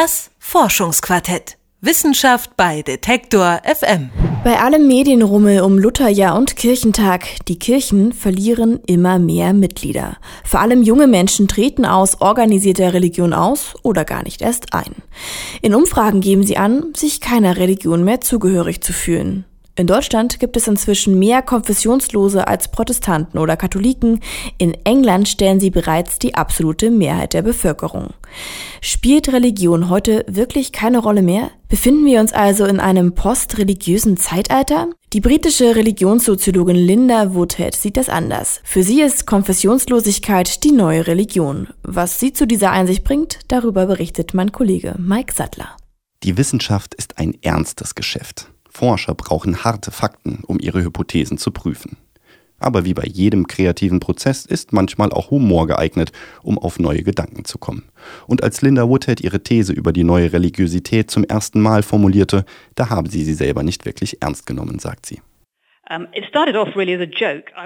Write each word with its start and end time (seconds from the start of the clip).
Das 0.00 0.30
Forschungsquartett. 0.38 1.56
Wissenschaft 1.80 2.56
bei 2.56 2.82
Detektor 2.82 3.60
FM. 3.64 4.10
Bei 4.44 4.60
allem 4.60 4.86
Medienrummel 4.86 5.62
um 5.62 5.76
Lutherjahr 5.76 6.36
und 6.36 6.54
Kirchentag, 6.54 7.44
die 7.48 7.58
Kirchen 7.58 8.12
verlieren 8.12 8.78
immer 8.86 9.18
mehr 9.18 9.52
Mitglieder. 9.52 10.18
Vor 10.44 10.60
allem 10.60 10.84
junge 10.84 11.08
Menschen 11.08 11.48
treten 11.48 11.84
aus 11.84 12.20
organisierter 12.20 12.92
Religion 12.92 13.32
aus 13.32 13.74
oder 13.82 14.04
gar 14.04 14.22
nicht 14.22 14.40
erst 14.40 14.72
ein. 14.72 14.94
In 15.62 15.74
Umfragen 15.74 16.20
geben 16.20 16.46
sie 16.46 16.58
an, 16.58 16.92
sich 16.94 17.20
keiner 17.20 17.56
Religion 17.56 18.04
mehr 18.04 18.20
zugehörig 18.20 18.80
zu 18.80 18.92
fühlen. 18.92 19.46
In 19.78 19.86
Deutschland 19.86 20.40
gibt 20.40 20.56
es 20.56 20.66
inzwischen 20.66 21.20
mehr 21.20 21.40
Konfessionslose 21.40 22.48
als 22.48 22.66
Protestanten 22.66 23.38
oder 23.38 23.56
Katholiken. 23.56 24.18
In 24.58 24.74
England 24.82 25.28
stellen 25.28 25.60
sie 25.60 25.70
bereits 25.70 26.18
die 26.18 26.34
absolute 26.34 26.90
Mehrheit 26.90 27.32
der 27.32 27.42
Bevölkerung. 27.42 28.08
Spielt 28.80 29.32
Religion 29.32 29.88
heute 29.88 30.24
wirklich 30.26 30.72
keine 30.72 30.98
Rolle 30.98 31.22
mehr? 31.22 31.52
Befinden 31.68 32.04
wir 32.06 32.18
uns 32.18 32.32
also 32.32 32.64
in 32.64 32.80
einem 32.80 33.14
postreligiösen 33.14 34.16
Zeitalter? 34.16 34.88
Die 35.12 35.20
britische 35.20 35.76
Religionssoziologin 35.76 36.74
Linda 36.74 37.32
Woodhead 37.36 37.76
sieht 37.76 37.96
das 37.96 38.08
anders. 38.08 38.60
Für 38.64 38.82
sie 38.82 39.00
ist 39.00 39.28
Konfessionslosigkeit 39.28 40.64
die 40.64 40.72
neue 40.72 41.06
Religion. 41.06 41.68
Was 41.84 42.18
sie 42.18 42.32
zu 42.32 42.48
dieser 42.48 42.72
Einsicht 42.72 43.04
bringt, 43.04 43.38
darüber 43.46 43.86
berichtet 43.86 44.34
mein 44.34 44.50
Kollege 44.50 44.96
Mike 44.98 45.32
Sattler. 45.32 45.76
Die 46.24 46.36
Wissenschaft 46.36 46.96
ist 46.96 47.16
ein 47.18 47.38
ernstes 47.42 47.94
Geschäft. 47.94 48.50
Forscher 48.78 49.14
brauchen 49.14 49.64
harte 49.64 49.90
Fakten, 49.90 50.44
um 50.46 50.60
ihre 50.60 50.84
Hypothesen 50.84 51.36
zu 51.36 51.50
prüfen. 51.50 51.96
Aber 52.60 52.84
wie 52.84 52.94
bei 52.94 53.04
jedem 53.04 53.48
kreativen 53.48 53.98
Prozess 53.98 54.46
ist 54.46 54.72
manchmal 54.72 55.10
auch 55.10 55.32
Humor 55.32 55.66
geeignet, 55.66 56.12
um 56.44 56.58
auf 56.58 56.78
neue 56.78 57.02
Gedanken 57.02 57.44
zu 57.44 57.58
kommen. 57.58 57.82
Und 58.28 58.44
als 58.44 58.62
Linda 58.62 58.88
Woodhead 58.88 59.20
ihre 59.20 59.42
These 59.42 59.72
über 59.72 59.92
die 59.92 60.04
neue 60.04 60.32
Religiosität 60.32 61.10
zum 61.10 61.24
ersten 61.24 61.60
Mal 61.60 61.82
formulierte, 61.82 62.44
da 62.76 62.88
haben 62.88 63.10
sie 63.10 63.24
sie 63.24 63.34
selber 63.34 63.64
nicht 63.64 63.84
wirklich 63.84 64.22
ernst 64.22 64.46
genommen, 64.46 64.78
sagt 64.78 65.06
sie. 65.06 65.18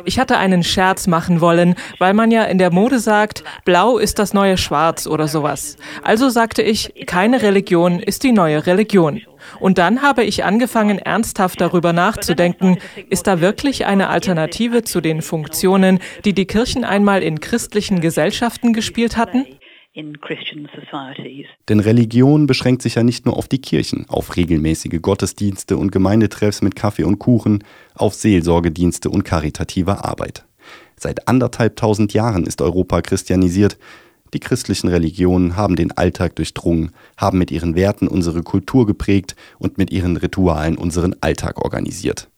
Ich 0.05 0.19
hatte 0.19 0.39
einen 0.39 0.63
Scherz 0.63 1.07
machen 1.07 1.41
wollen, 1.41 1.75
weil 1.99 2.15
man 2.15 2.31
ja 2.31 2.45
in 2.45 2.59
der 2.59 2.73
Mode 2.73 2.99
sagt, 2.99 3.43
blau 3.65 3.99
ist 3.99 4.19
das 4.19 4.33
neue 4.33 4.57
Schwarz 4.57 5.07
oder 5.07 5.29
sowas. 5.29 5.77
Also 6.03 6.29
sagte 6.29 6.63
ich, 6.63 7.07
keine 7.07 7.43
Religion 7.43 7.99
ist 7.99 8.23
die 8.23 8.33
neue 8.33 8.67
Religion. 8.67 9.23
Und 9.59 9.79
dann 9.79 10.03
habe 10.03 10.23
ich 10.23 10.45
angefangen, 10.45 10.99
ernsthaft 10.99 11.61
darüber 11.61 11.93
nachzudenken, 11.93 12.79
ist 13.09 13.27
da 13.27 13.41
wirklich 13.41 13.87
eine 13.87 14.09
Alternative 14.09 14.85
zu 14.85 15.01
den 15.01 15.21
Funktionen, 15.21 15.99
die 16.25 16.33
die 16.33 16.47
Kirchen 16.47 16.85
einmal 16.85 17.23
in 17.23 17.41
christlichen 17.41 18.01
Gesellschaften 18.01 18.73
gespielt 18.73 19.17
hatten? 19.17 19.47
Denn 21.69 21.81
Religion 21.81 22.47
beschränkt 22.47 22.81
sich 22.81 22.95
ja 22.95 23.03
nicht 23.03 23.27
nur 23.27 23.37
auf 23.37 23.47
die 23.47 23.61
Kirchen, 23.61 24.09
auf 24.09 24.37
regelmäßige 24.37 25.03
Gottesdienste 25.03 25.77
und 25.77 25.93
Gemeindetreffs 25.93 26.63
mit 26.63 26.75
Kaffee 26.75 27.05
und 27.05 27.19
Kuchen, 27.19 27.63
auf 27.95 28.15
Seelsorgedienste 28.15 29.11
und 29.11 29.25
karitative 29.25 30.05
Arbeit. 30.05 30.47
Seit 30.97 31.29
anderthalb 31.29 31.77
tausend 31.77 32.15
Jahren 32.15 32.45
ist 32.45 32.63
Europa 32.63 33.03
christianisiert. 33.03 33.77
Die 34.33 34.41
christlichen 34.41 34.89
Religionen 34.89 35.57
haben 35.57 35.77
den 35.77 35.93
Alltag 35.93 36.37
durchdrungen, 36.37 36.93
haben 37.19 37.37
mit 37.37 37.51
ihren 37.51 37.75
Werten 37.75 38.09
unsere 38.09 38.43
Kultur 38.43 38.87
geprägt 38.87 39.37
und 39.59 39.77
mit 39.77 39.91
ihren 39.91 40.17
Ritualen 40.17 40.79
unseren 40.79 41.17
Alltag 41.21 41.63
organisiert. 41.63 42.31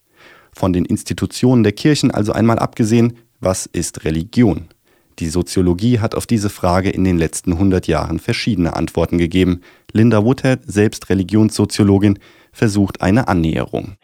Von 0.53 0.73
den 0.73 0.85
Institutionen 0.85 1.63
der 1.63 1.73
Kirchen 1.73 2.11
also 2.11 2.33
einmal 2.33 2.59
abgesehen, 2.59 3.19
was 3.39 3.67
ist 3.67 4.05
Religion? 4.05 4.69
Die 5.19 5.29
Soziologie 5.29 6.01
hat 6.01 6.15
auf 6.15 6.27
diese 6.27 6.51
Frage 6.51 6.91
in 6.91 7.05
den 7.05 7.19
letzten 7.19 7.53
100 7.53 7.87
Jahren 7.87 8.19
verschiedene 8.19 8.75
Antworten 8.75 9.19
gegeben. 9.19 9.61
Linda 9.93 10.25
Woodhead, 10.25 10.61
selbst 10.67 11.09
Religionssoziologin, 11.09 12.19
versucht 12.55 13.03
eine 13.03 13.29
Annäherung. 13.29 13.97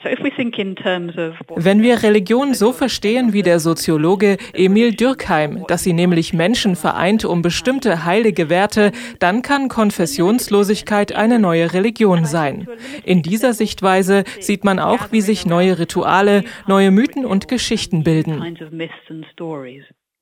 Wenn 1.57 1.83
wir 1.83 2.03
Religion 2.03 2.55
so 2.55 2.73
verstehen 2.73 3.33
wie 3.33 3.43
der 3.43 3.61
Soziologe 3.61 4.37
Emil 4.53 4.93
Dürkheim, 4.93 5.65
dass 5.69 5.83
sie 5.83 5.93
nämlich 5.93 6.33
Menschen 6.33 6.77
vereint 6.77 7.25
um 7.25 7.43
bestimmte 7.43 8.05
heilige 8.05 8.51
Werte, 8.51 8.93
dann 9.19 9.43
kann 9.43 9.69
Konfessionslosigkeit 9.69 11.13
eine 11.15 11.39
neue 11.39 11.73
Religion 11.73 12.25
sein. 12.25 12.69
In 13.05 13.23
dieser 13.23 13.55
Sichtweise 13.55 14.25
sieht 14.41 14.65
man 14.65 14.79
auch, 14.79 15.13
wie 15.13 15.21
sich 15.21 15.47
neue 15.47 15.79
Rituale, 15.79 16.45
neue 16.67 16.91
Mythen 16.91 17.25
und 17.25 17.49
Geschichten 17.49 18.03
bilden. 18.03 18.57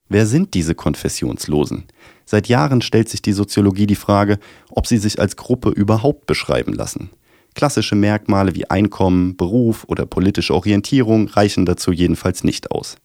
Wer 0.09 0.27
sind 0.27 0.55
diese 0.55 0.75
Konfessionslosen? 0.75 1.85
Seit 2.25 2.49
Jahren 2.49 2.81
stellt 2.81 3.11
sich 3.11 3.21
die 3.21 3.33
Soziologie 3.33 3.87
die 3.87 3.95
Frage, 3.95 4.39
ob 4.71 4.87
sie 4.87 4.97
sich 4.97 5.21
als 5.21 5.37
Gruppe 5.37 5.69
überhaupt 5.71 6.27
beschreiben 6.27 6.73
lassen. 6.73 7.11
Klassische 7.55 7.95
Merkmale 7.95 8.55
wie 8.55 8.71
Einkommen, 8.71 9.37
Beruf 9.37 9.85
oder 9.87 10.07
politische 10.07 10.55
Orientierung 10.55 11.29
reichen 11.29 11.67
dazu 11.67 11.93
jedenfalls 11.93 12.43
nicht 12.43 12.71
aus. 12.71 12.97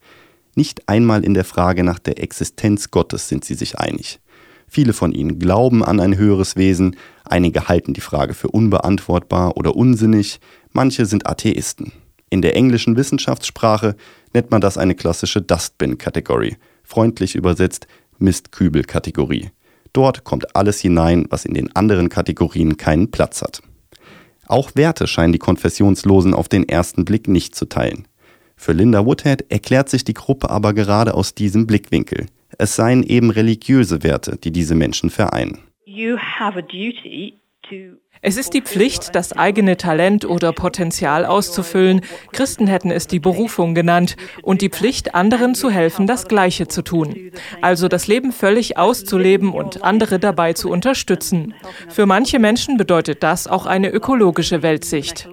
Nicht 0.55 0.87
einmal 0.87 1.25
in 1.25 1.33
der 1.33 1.45
Frage 1.45 1.83
nach 1.83 1.99
der 1.99 2.21
Existenz 2.21 2.91
Gottes 2.91 3.27
sind 3.27 3.43
sie 3.43 3.55
sich 3.55 3.79
einig. 3.79 4.19
Viele 4.67 4.93
von 4.93 5.11
ihnen 5.11 5.39
glauben 5.39 5.83
an 5.83 5.99
ein 5.99 6.17
höheres 6.17 6.55
Wesen, 6.55 6.95
einige 7.25 7.67
halten 7.67 7.93
die 7.93 8.01
Frage 8.01 8.33
für 8.33 8.47
unbeantwortbar 8.47 9.57
oder 9.57 9.75
unsinnig, 9.75 10.39
manche 10.71 11.05
sind 11.05 11.27
Atheisten. 11.27 11.91
In 12.29 12.41
der 12.41 12.55
englischen 12.55 12.95
Wissenschaftssprache 12.95 13.95
nennt 14.33 14.51
man 14.51 14.61
das 14.61 14.77
eine 14.77 14.95
klassische 14.95 15.41
Dustbin-Kategorie– 15.41 16.55
freundlich 16.83 17.35
übersetzt 17.35 17.87
Mistkübel-Kategorie. 18.19 19.49
Dort 19.93 20.23
kommt 20.23 20.55
alles 20.55 20.79
hinein, 20.79 21.25
was 21.29 21.45
in 21.45 21.53
den 21.53 21.75
anderen 21.75 22.09
Kategorien 22.09 22.77
keinen 22.77 23.11
Platz 23.11 23.41
hat. 23.41 23.61
Auch 24.47 24.71
Werte 24.75 25.07
scheinen 25.07 25.33
die 25.33 25.39
Konfessionslosen 25.39 26.33
auf 26.33 26.49
den 26.49 26.67
ersten 26.67 27.05
Blick 27.05 27.27
nicht 27.27 27.55
zu 27.55 27.65
teilen. 27.65 28.07
Für 28.55 28.73
Linda 28.73 29.05
Woodhead 29.05 29.51
erklärt 29.51 29.89
sich 29.89 30.03
die 30.03 30.13
Gruppe 30.13 30.49
aber 30.49 30.73
gerade 30.73 31.13
aus 31.13 31.35
diesem 31.35 31.67
Blickwinkel. 31.67 32.27
Es 32.57 32.75
seien 32.75 33.03
eben 33.03 33.29
religiöse 33.29 34.03
Werte, 34.03 34.37
die 34.37 34.51
diese 34.51 34.75
Menschen 34.75 35.09
vereinen. 35.09 35.59
You 35.85 36.17
have 36.17 36.57
a 36.57 36.61
duty 36.61 37.39
es 38.25 38.37
ist 38.37 38.53
die 38.53 38.61
Pflicht, 38.61 39.15
das 39.15 39.33
eigene 39.33 39.75
Talent 39.75 40.23
oder 40.23 40.53
Potenzial 40.53 41.25
auszufüllen. 41.25 41.99
Christen 42.31 42.67
hätten 42.67 42.89
es 42.89 43.05
die 43.07 43.19
Berufung 43.19 43.75
genannt 43.75 44.15
und 44.41 44.61
die 44.61 44.69
Pflicht, 44.69 45.13
anderen 45.13 45.55
zu 45.55 45.69
helfen, 45.69 46.07
das 46.07 46.29
Gleiche 46.29 46.69
zu 46.69 46.83
tun. 46.83 47.31
Also 47.61 47.89
das 47.89 48.07
Leben 48.07 48.31
völlig 48.31 48.77
auszuleben 48.77 49.51
und 49.51 49.83
andere 49.83 50.19
dabei 50.19 50.53
zu 50.53 50.69
unterstützen. 50.69 51.53
Für 51.89 52.05
manche 52.05 52.39
Menschen 52.39 52.77
bedeutet 52.77 53.23
das 53.23 53.45
auch 53.47 53.65
eine 53.65 53.89
ökologische 53.89 54.63
Weltsicht. 54.63 55.27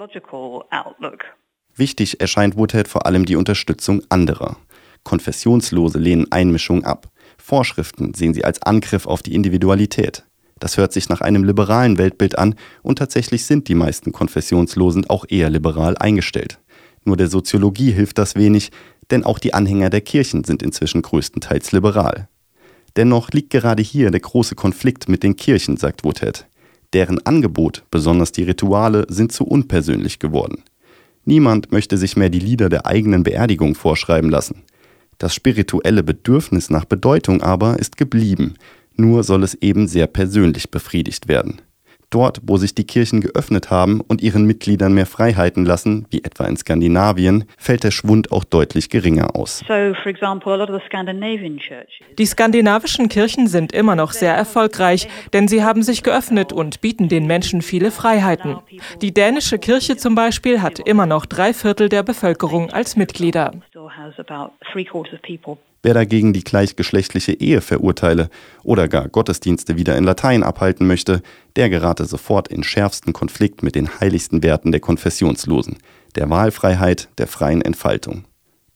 Wichtig 1.73 2.19
erscheint 2.19 2.57
Woodhead 2.57 2.89
vor 2.89 3.05
allem 3.05 3.25
die 3.25 3.37
Unterstützung 3.37 4.01
anderer. 4.09 4.57
Konfessionslose 5.03 5.97
lehnen 5.97 6.29
Einmischung 6.29 6.83
ab. 6.83 7.07
Vorschriften 7.37 8.13
sehen 8.13 8.33
sie 8.33 8.43
als 8.43 8.61
Angriff 8.61 9.07
auf 9.07 9.23
die 9.23 9.33
Individualität. 9.33 10.25
Das 10.61 10.77
hört 10.77 10.93
sich 10.93 11.09
nach 11.09 11.21
einem 11.21 11.43
liberalen 11.43 11.97
Weltbild 11.97 12.37
an 12.37 12.53
und 12.83 12.99
tatsächlich 12.99 13.45
sind 13.47 13.67
die 13.67 13.73
meisten 13.73 14.11
Konfessionslosen 14.11 15.09
auch 15.09 15.25
eher 15.27 15.49
liberal 15.49 15.97
eingestellt. 15.97 16.59
Nur 17.03 17.17
der 17.17 17.29
Soziologie 17.29 17.91
hilft 17.91 18.19
das 18.19 18.35
wenig, 18.35 18.69
denn 19.09 19.23
auch 19.23 19.39
die 19.39 19.55
Anhänger 19.55 19.89
der 19.89 20.01
Kirchen 20.01 20.43
sind 20.43 20.61
inzwischen 20.61 21.01
größtenteils 21.01 21.71
liberal. 21.71 22.27
Dennoch 22.95 23.31
liegt 23.31 23.49
gerade 23.49 23.81
hier 23.81 24.11
der 24.11 24.19
große 24.19 24.53
Konflikt 24.53 25.09
mit 25.09 25.23
den 25.23 25.35
Kirchen, 25.35 25.77
sagt 25.77 26.03
Woodhead. 26.03 26.45
Deren 26.93 27.25
Angebot, 27.25 27.83
besonders 27.89 28.31
die 28.31 28.43
Rituale, 28.43 29.07
sind 29.09 29.31
zu 29.31 29.45
unpersönlich 29.45 30.19
geworden. 30.19 30.61
Niemand 31.25 31.71
möchte 31.71 31.97
sich 31.97 32.17
mehr 32.17 32.29
die 32.29 32.39
Lieder 32.39 32.69
der 32.69 32.85
eigenen 32.85 33.23
Beerdigung 33.23 33.73
vorschreiben 33.73 34.29
lassen. 34.29 34.61
Das 35.17 35.33
spirituelle 35.33 36.03
Bedürfnis 36.03 36.69
nach 36.69 36.85
Bedeutung 36.85 37.41
aber 37.41 37.79
ist 37.79 37.97
geblieben, 37.97 38.55
nur 38.95 39.23
soll 39.23 39.43
es 39.43 39.55
eben 39.55 39.87
sehr 39.87 40.07
persönlich 40.07 40.71
befriedigt 40.71 41.27
werden. 41.27 41.61
Dort, 42.11 42.41
wo 42.43 42.57
sich 42.57 42.75
die 42.75 42.83
Kirchen 42.83 43.21
geöffnet 43.21 43.71
haben 43.71 44.01
und 44.01 44.21
ihren 44.21 44.43
Mitgliedern 44.45 44.93
mehr 44.93 45.05
Freiheiten 45.05 45.63
lassen, 45.63 46.05
wie 46.09 46.21
etwa 46.21 46.43
in 46.43 46.57
Skandinavien, 46.57 47.45
fällt 47.57 47.85
der 47.85 47.91
Schwund 47.91 48.33
auch 48.33 48.43
deutlich 48.43 48.89
geringer 48.89 49.33
aus. 49.37 49.63
Die 52.17 52.25
skandinavischen 52.25 53.07
Kirchen 53.07 53.47
sind 53.47 53.71
immer 53.71 53.95
noch 53.95 54.11
sehr 54.11 54.33
erfolgreich, 54.33 55.07
denn 55.31 55.47
sie 55.47 55.63
haben 55.63 55.83
sich 55.83 56.03
geöffnet 56.03 56.51
und 56.51 56.81
bieten 56.81 57.07
den 57.07 57.27
Menschen 57.27 57.61
viele 57.61 57.91
Freiheiten. 57.91 58.57
Die 59.01 59.13
dänische 59.13 59.57
Kirche 59.57 59.95
zum 59.95 60.13
Beispiel 60.13 60.61
hat 60.61 60.79
immer 60.79 61.05
noch 61.05 61.25
drei 61.25 61.53
Viertel 61.53 61.87
der 61.87 62.03
Bevölkerung 62.03 62.71
als 62.71 62.97
Mitglieder. 62.97 63.53
Wer 65.83 65.95
dagegen 65.95 66.31
die 66.31 66.43
gleichgeschlechtliche 66.43 67.33
Ehe 67.33 67.61
verurteile 67.61 68.29
oder 68.63 68.87
gar 68.87 69.09
Gottesdienste 69.09 69.77
wieder 69.77 69.97
in 69.97 70.03
Latein 70.03 70.43
abhalten 70.43 70.85
möchte, 70.85 71.23
der 71.55 71.69
gerate 71.69 72.05
sofort 72.05 72.47
in 72.49 72.63
schärfsten 72.63 73.13
Konflikt 73.13 73.63
mit 73.63 73.73
den 73.73 73.99
heiligsten 73.99 74.43
Werten 74.43 74.71
der 74.71 74.81
Konfessionslosen, 74.81 75.77
der 76.15 76.29
Wahlfreiheit, 76.29 77.09
der 77.17 77.25
freien 77.25 77.63
Entfaltung. 77.63 78.25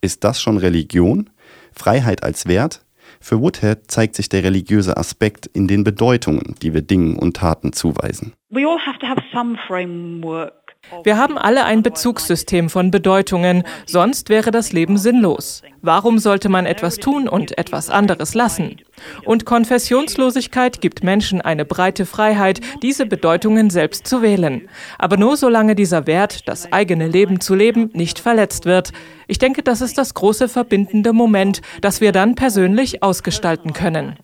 Ist 0.02 0.24
das 0.24 0.42
schon 0.42 0.58
Religion? 0.58 1.30
Freiheit 1.74 2.24
als 2.24 2.48
Wert? 2.48 2.82
Für 3.20 3.40
Woodhead 3.40 3.90
zeigt 3.90 4.16
sich 4.16 4.30
der 4.30 4.44
religiöse 4.44 4.98
Aspekt 4.98 5.46
in 5.46 5.68
den 5.68 5.84
Bedeutungen, 5.84 6.56
die 6.62 6.74
wir 6.74 6.82
Dingen 6.82 7.18
und 7.18 7.38
Taten 7.38 7.72
zuweisen. 7.72 8.34
We 8.50 8.68
all 8.68 8.80
have 8.80 8.98
to 9.00 9.08
have 9.08 9.22
some 9.32 9.58
framework 9.68 10.65
wir 11.04 11.18
haben 11.18 11.38
alle 11.38 11.66
ein 11.66 11.84
Bezugssystem 11.84 12.70
von 12.70 12.92
Bedeutungen, 12.92 13.64
sonst 13.86 14.30
wäre 14.30 14.52
das 14.52 14.72
Leben 14.72 14.98
sinnlos. 14.98 15.62
Warum 15.82 16.18
sollte 16.18 16.50
man 16.50 16.66
etwas 16.66 16.98
tun 16.98 17.28
und 17.28 17.58
etwas 17.58 17.90
anderes 17.90 18.34
lassen? 18.34 18.78
Und 19.24 19.46
Konfessionslosigkeit 19.46 20.82
gibt 20.82 21.04
Menschen 21.04 21.42
eine 21.42 21.66
breite 21.66 22.06
Freiheit, 22.06 22.62
diese 22.82 23.06
Bedeutungen 23.06 23.70
selbst 23.70 24.08
zu 24.08 24.22
wählen. 24.22 24.68
Aber 24.98 25.18
nur 25.18 25.38
solange 25.38 25.76
dieser 25.76 26.08
Wert, 26.08 26.48
das 26.48 26.72
eigene 26.72 27.08
Leben 27.08 27.40
zu 27.40 27.56
leben, 27.56 27.92
nicht 27.94 28.20
verletzt 28.20 28.66
wird. 28.66 28.94
Ich 29.28 29.38
denke, 29.38 29.62
das 29.64 29.82
ist 29.82 29.98
das 29.98 30.14
große 30.14 30.50
verbindende 30.50 31.14
Moment, 31.14 31.62
das 31.82 32.02
wir 32.02 32.12
dann 32.12 32.36
persönlich 32.36 33.04
ausgestalten 33.04 33.74
können. 33.74 34.18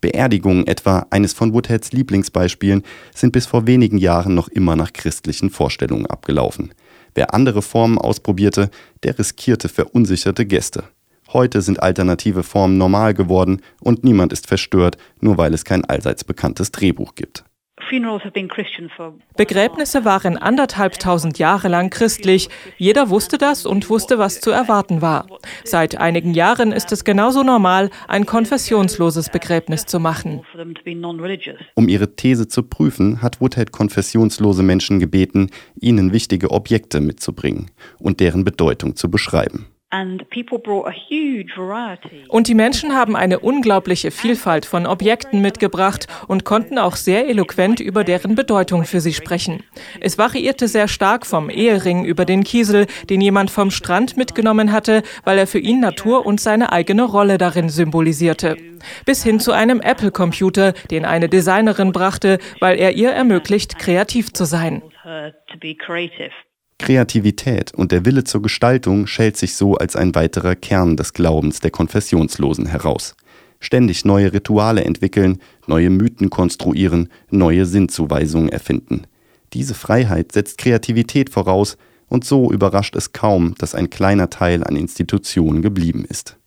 Beerdigungen 0.00 0.66
etwa, 0.66 1.06
eines 1.10 1.32
von 1.32 1.54
Woodheads 1.54 1.92
Lieblingsbeispielen, 1.92 2.82
sind 3.14 3.32
bis 3.32 3.46
vor 3.46 3.66
wenigen 3.66 3.98
Jahren 3.98 4.34
noch 4.34 4.48
immer 4.48 4.76
nach 4.76 4.92
christlichen 4.92 5.50
Vorstellungen 5.50 6.06
abgelaufen. 6.06 6.74
Wer 7.14 7.34
andere 7.34 7.62
Formen 7.62 7.98
ausprobierte, 7.98 8.70
der 9.02 9.18
riskierte 9.18 9.68
verunsicherte 9.68 10.46
Gäste. 10.46 10.84
Heute 11.32 11.62
sind 11.62 11.82
alternative 11.82 12.42
Formen 12.42 12.76
normal 12.76 13.14
geworden 13.14 13.62
und 13.80 14.04
niemand 14.04 14.32
ist 14.32 14.46
verstört, 14.46 14.96
nur 15.20 15.38
weil 15.38 15.54
es 15.54 15.64
kein 15.64 15.84
allseits 15.84 16.24
bekanntes 16.24 16.72
Drehbuch 16.72 17.14
gibt. 17.14 17.44
Begräbnisse 19.36 20.04
waren 20.04 20.36
anderthalbtausend 20.36 21.38
Jahre 21.38 21.68
lang 21.68 21.90
christlich. 21.90 22.48
Jeder 22.78 23.10
wusste 23.10 23.38
das 23.38 23.66
und 23.66 23.90
wusste, 23.90 24.18
was 24.18 24.40
zu 24.40 24.50
erwarten 24.50 25.02
war. 25.02 25.26
Seit 25.64 25.96
einigen 25.98 26.34
Jahren 26.34 26.72
ist 26.72 26.92
es 26.92 27.04
genauso 27.04 27.42
normal, 27.42 27.90
ein 28.08 28.26
konfessionsloses 28.26 29.30
Begräbnis 29.30 29.86
zu 29.86 29.98
machen. 30.00 30.42
Um 31.74 31.88
ihre 31.88 32.16
These 32.16 32.48
zu 32.48 32.62
prüfen, 32.62 33.22
hat 33.22 33.40
Woodhead 33.40 33.72
konfessionslose 33.72 34.62
Menschen 34.62 35.00
gebeten, 35.00 35.50
ihnen 35.80 36.12
wichtige 36.12 36.50
Objekte 36.50 37.00
mitzubringen 37.00 37.70
und 37.98 38.20
deren 38.20 38.44
Bedeutung 38.44 38.96
zu 38.96 39.10
beschreiben. 39.10 39.66
Und 42.28 42.46
die 42.46 42.54
Menschen 42.54 42.94
haben 42.94 43.16
eine 43.16 43.40
unglaubliche 43.40 44.12
Vielfalt 44.12 44.64
von 44.64 44.86
Objekten 44.86 45.40
mitgebracht 45.42 46.06
und 46.28 46.44
konnten 46.44 46.78
auch 46.78 46.94
sehr 46.94 47.28
eloquent 47.28 47.80
über 47.80 48.04
deren 48.04 48.36
Bedeutung 48.36 48.84
für 48.84 49.00
sie 49.00 49.12
sprechen. 49.12 49.64
Es 50.00 50.16
variierte 50.16 50.68
sehr 50.68 50.86
stark 50.86 51.26
vom 51.26 51.50
Ehering 51.50 52.04
über 52.04 52.24
den 52.24 52.44
Kiesel, 52.44 52.86
den 53.08 53.20
jemand 53.20 53.50
vom 53.50 53.72
Strand 53.72 54.16
mitgenommen 54.16 54.70
hatte, 54.70 55.02
weil 55.24 55.38
er 55.38 55.48
für 55.48 55.58
ihn 55.58 55.80
Natur 55.80 56.24
und 56.24 56.40
seine 56.40 56.72
eigene 56.72 57.02
Rolle 57.02 57.36
darin 57.36 57.68
symbolisierte. 57.68 58.56
Bis 59.04 59.24
hin 59.24 59.40
zu 59.40 59.50
einem 59.52 59.80
Apple-Computer, 59.80 60.72
den 60.90 61.04
eine 61.04 61.28
Designerin 61.28 61.90
brachte, 61.92 62.38
weil 62.60 62.78
er 62.78 62.92
ihr 62.92 63.10
ermöglicht, 63.10 63.78
kreativ 63.78 64.32
zu 64.32 64.44
sein. 64.44 64.82
Kreativität 66.80 67.74
und 67.74 67.92
der 67.92 68.06
Wille 68.06 68.24
zur 68.24 68.40
Gestaltung 68.40 69.06
schält 69.06 69.36
sich 69.36 69.54
so 69.54 69.74
als 69.74 69.96
ein 69.96 70.14
weiterer 70.14 70.56
Kern 70.56 70.96
des 70.96 71.12
Glaubens 71.12 71.60
der 71.60 71.70
Konfessionslosen 71.70 72.66
heraus. 72.66 73.14
Ständig 73.60 74.06
neue 74.06 74.32
Rituale 74.32 74.84
entwickeln, 74.84 75.38
neue 75.66 75.90
Mythen 75.90 76.30
konstruieren, 76.30 77.10
neue 77.30 77.66
Sinnzuweisungen 77.66 78.48
erfinden. 78.48 79.02
Diese 79.52 79.74
Freiheit 79.74 80.32
setzt 80.32 80.58
Kreativität 80.58 81.30
voraus, 81.30 81.76
und 82.08 82.24
so 82.24 82.50
überrascht 82.50 82.96
es 82.96 83.12
kaum, 83.12 83.54
dass 83.58 83.74
ein 83.74 83.90
kleiner 83.90 84.30
Teil 84.30 84.64
an 84.64 84.74
Institutionen 84.74 85.62
geblieben 85.62 86.04
ist. 86.08 86.38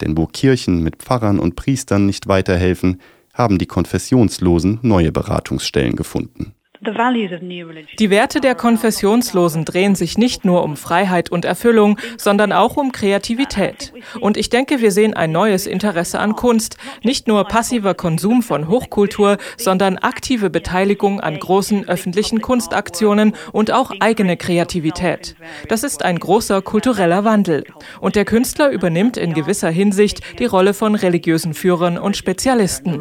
Denn 0.00 0.16
wo 0.16 0.26
Kirchen 0.26 0.82
mit 0.82 0.96
Pfarrern 0.96 1.38
und 1.38 1.56
Priestern 1.56 2.06
nicht 2.06 2.28
weiterhelfen, 2.28 3.00
haben 3.34 3.58
die 3.58 3.66
Konfessionslosen 3.66 4.78
neue 4.82 5.12
Beratungsstellen 5.12 5.96
gefunden. 5.96 6.54
Die 6.84 8.10
Werte 8.10 8.40
der 8.40 8.54
Konfessionslosen 8.56 9.64
drehen 9.64 9.94
sich 9.94 10.18
nicht 10.18 10.44
nur 10.44 10.64
um 10.64 10.76
Freiheit 10.76 11.30
und 11.30 11.44
Erfüllung, 11.44 11.96
sondern 12.16 12.52
auch 12.52 12.76
um 12.76 12.90
Kreativität. 12.90 13.92
Und 14.20 14.36
ich 14.36 14.50
denke, 14.50 14.80
wir 14.80 14.90
sehen 14.90 15.14
ein 15.14 15.30
neues 15.30 15.68
Interesse 15.68 16.18
an 16.18 16.34
Kunst, 16.34 16.78
nicht 17.04 17.28
nur 17.28 17.44
passiver 17.44 17.94
Konsum 17.94 18.42
von 18.42 18.66
Hochkultur, 18.66 19.36
sondern 19.56 19.96
aktive 19.98 20.50
Beteiligung 20.50 21.20
an 21.20 21.38
großen 21.38 21.88
öffentlichen 21.88 22.40
Kunstaktionen 22.40 23.34
und 23.52 23.70
auch 23.70 23.92
eigene 24.00 24.36
Kreativität. 24.36 25.36
Das 25.68 25.84
ist 25.84 26.04
ein 26.04 26.18
großer 26.18 26.62
kultureller 26.62 27.22
Wandel. 27.24 27.64
Und 28.00 28.16
der 28.16 28.24
Künstler 28.24 28.70
übernimmt 28.70 29.16
in 29.16 29.34
gewisser 29.34 29.70
Hinsicht 29.70 30.20
die 30.40 30.46
Rolle 30.46 30.74
von 30.74 30.96
religiösen 30.96 31.54
Führern 31.54 31.96
und 31.96 32.16
Spezialisten 32.16 33.00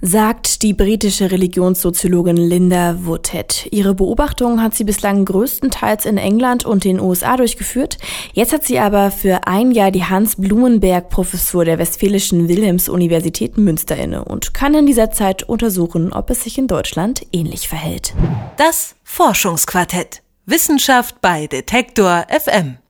sagt 0.00 0.62
die 0.62 0.74
britische 0.74 1.30
Religionssoziologin 1.30 2.36
Linda 2.36 2.98
Woodhead. 3.04 3.68
Ihre 3.70 3.94
Beobachtungen 3.94 4.62
hat 4.62 4.74
sie 4.74 4.84
bislang 4.84 5.24
größtenteils 5.24 6.04
in 6.04 6.18
England 6.18 6.64
und 6.64 6.84
den 6.84 7.00
USA 7.00 7.36
durchgeführt. 7.36 7.98
Jetzt 8.32 8.52
hat 8.52 8.64
sie 8.64 8.78
aber 8.78 9.10
für 9.10 9.46
ein 9.46 9.72
Jahr 9.72 9.90
die 9.90 10.04
Hans-Blumenberg-Professur 10.04 11.64
der 11.64 11.78
Westfälischen 11.78 12.48
Wilhelms-Universität 12.48 13.56
Münster 13.56 13.96
inne 13.96 14.24
und 14.24 14.54
kann 14.54 14.74
in 14.74 14.86
dieser 14.86 15.10
Zeit 15.10 15.42
untersuchen, 15.42 16.12
ob 16.12 16.30
es 16.30 16.44
sich 16.44 16.58
in 16.58 16.68
Deutschland 16.68 17.26
ähnlich 17.32 17.68
verhält. 17.68 18.14
Das 18.56 18.96
Forschungsquartett. 19.02 20.22
Wissenschaft 20.44 21.20
bei 21.20 21.46
Detektor 21.46 22.26
FM. 22.28 22.78